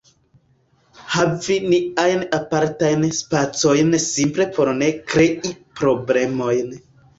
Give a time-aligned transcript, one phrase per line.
[1.15, 6.77] havi niajn apartajn spacojn simple por ne krei problemojn.